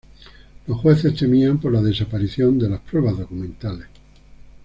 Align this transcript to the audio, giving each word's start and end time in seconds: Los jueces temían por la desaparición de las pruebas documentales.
Los 0.65 0.79
jueces 0.79 1.15
temían 1.15 1.59
por 1.59 1.71
la 1.71 1.79
desaparición 1.79 2.57
de 2.57 2.67
las 2.69 2.79
pruebas 2.79 3.19
documentales. 3.19 3.85